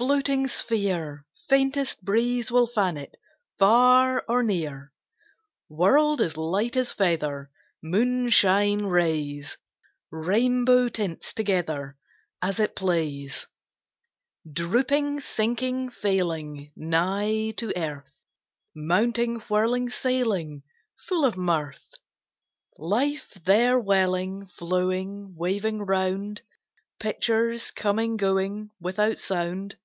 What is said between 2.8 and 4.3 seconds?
it Far